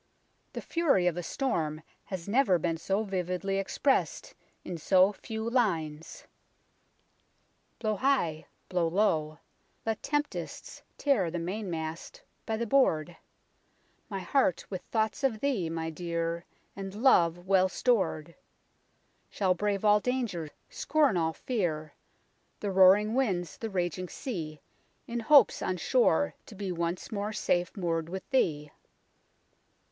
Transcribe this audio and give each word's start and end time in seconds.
The 0.53 0.61
fury 0.63 1.05
of 1.05 1.15
a 1.15 1.21
storm 1.21 1.83
has 2.05 2.27
never 2.27 2.57
been 2.57 2.77
so 2.77 3.03
vividly 3.03 3.59
ex 3.59 3.77
pressed 3.77 4.33
in 4.65 4.79
so 4.79 5.11
few 5.13 5.47
lines" 5.47 6.25
Blow 7.79 7.97
high, 7.97 8.47
blow 8.67 8.87
low, 8.87 9.37
let 9.85 10.01
tempests 10.01 10.81
tear 10.97 11.29
The 11.29 11.37
mainmast 11.37 12.23
by 12.47 12.57
the 12.57 12.65
board; 12.65 13.15
My 14.09 14.21
heart 14.21 14.65
with 14.71 14.81
thoughts 14.85 15.23
of 15.23 15.39
thee, 15.39 15.69
my 15.69 15.91
dear, 15.91 16.45
And 16.75 16.95
love, 16.95 17.45
well 17.45 17.69
stor'd, 17.69 18.33
Shall 19.29 19.53
brave 19.53 19.85
all 19.85 19.99
danger, 19.99 20.49
scorn 20.67 21.15
all 21.15 21.33
fear, 21.33 21.93
The 22.59 22.71
roaring 22.71 23.13
winds, 23.13 23.55
the 23.55 23.69
raging 23.69 24.09
sea. 24.09 24.61
In 25.05 25.19
hopes 25.19 25.61
on 25.61 25.77
shore 25.77 26.33
To 26.47 26.55
be 26.55 26.71
once 26.71 27.11
more 27.11 27.31
Safe 27.33 27.77
moor'd 27.77 28.09
with 28.09 28.27
thee. 28.31 28.71